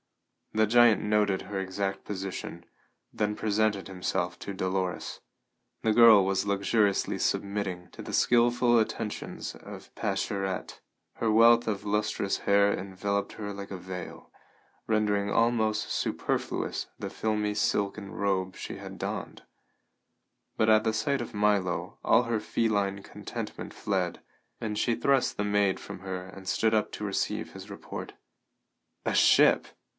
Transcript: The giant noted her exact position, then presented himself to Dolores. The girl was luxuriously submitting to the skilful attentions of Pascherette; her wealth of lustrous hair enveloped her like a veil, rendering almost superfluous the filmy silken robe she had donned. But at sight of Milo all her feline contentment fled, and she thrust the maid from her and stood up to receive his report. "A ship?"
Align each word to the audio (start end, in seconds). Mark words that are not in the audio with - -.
The 0.53 0.65
giant 0.67 1.01
noted 1.01 1.43
her 1.43 1.59
exact 1.59 2.03
position, 2.03 2.65
then 3.13 3.35
presented 3.37 3.87
himself 3.87 4.37
to 4.39 4.53
Dolores. 4.53 5.21
The 5.83 5.93
girl 5.93 6.25
was 6.25 6.45
luxuriously 6.47 7.19
submitting 7.19 7.89
to 7.91 8.01
the 8.01 8.11
skilful 8.11 8.79
attentions 8.79 9.55
of 9.55 9.93
Pascherette; 9.95 10.81
her 11.17 11.31
wealth 11.31 11.67
of 11.67 11.85
lustrous 11.85 12.39
hair 12.39 12.73
enveloped 12.73 13.33
her 13.33 13.53
like 13.53 13.71
a 13.71 13.77
veil, 13.77 14.31
rendering 14.87 15.29
almost 15.31 15.89
superfluous 15.91 16.87
the 16.97 17.11
filmy 17.11 17.53
silken 17.53 18.11
robe 18.11 18.57
she 18.57 18.77
had 18.77 18.97
donned. 18.97 19.43
But 20.57 20.67
at 20.67 20.95
sight 20.95 21.21
of 21.21 21.35
Milo 21.35 21.99
all 22.03 22.23
her 22.23 22.39
feline 22.41 23.03
contentment 23.03 23.73
fled, 23.73 24.19
and 24.59 24.77
she 24.77 24.95
thrust 24.95 25.37
the 25.37 25.45
maid 25.45 25.79
from 25.79 25.99
her 25.99 26.25
and 26.25 26.45
stood 26.47 26.73
up 26.73 26.91
to 26.93 27.05
receive 27.05 27.53
his 27.53 27.69
report. 27.69 28.13
"A 29.05 29.13
ship?" 29.13 29.67